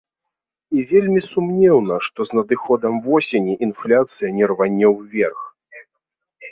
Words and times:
І 0.77 0.85
вельмі 0.91 1.21
сумнеўна, 1.31 1.95
што 2.07 2.19
з 2.29 2.39
надыходам 2.39 2.93
восені 3.09 3.53
інфляцыя 3.69 4.29
не 4.41 4.45
рване 4.55 4.87
ўверх. 4.97 5.39